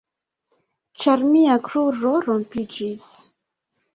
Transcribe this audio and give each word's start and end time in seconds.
Ĉar 1.01 1.25
mia 1.33 1.57
kruro 1.67 2.13
rompiĝis. 2.29 3.07